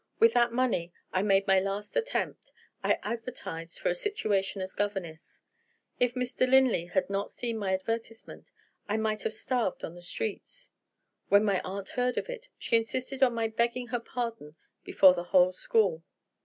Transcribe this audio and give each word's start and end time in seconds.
With 0.17 0.33
that 0.33 0.51
money 0.51 0.91
I 1.13 1.21
made 1.21 1.45
my 1.45 1.59
last 1.59 1.95
attempt 1.95 2.51
I 2.83 2.97
advertised 3.03 3.77
for 3.77 3.89
a 3.89 3.93
situation 3.93 4.59
as 4.59 4.73
governess. 4.73 5.43
If 5.99 6.15
Mr. 6.15 6.49
Linley 6.49 6.85
had 6.87 7.07
not 7.07 7.29
seen 7.29 7.59
my 7.59 7.75
advertisement, 7.75 8.51
I 8.89 8.97
might 8.97 9.21
have 9.21 9.33
starved 9.35 9.83
in 9.83 9.93
the 9.93 10.01
streets. 10.01 10.71
When 11.29 11.43
my 11.45 11.61
aunt 11.63 11.89
heard 11.89 12.17
of 12.17 12.29
it, 12.29 12.47
she 12.57 12.77
insisted 12.77 13.21
on 13.21 13.35
my 13.35 13.47
begging 13.47 13.89
her 13.89 13.99
pardon 13.99 14.55
before 14.83 15.13
the 15.13 15.25
whole 15.25 15.53
school. 15.53 16.01